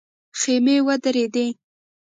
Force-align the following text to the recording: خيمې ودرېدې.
خيمې 0.39 0.77
ودرېدې. 0.87 1.47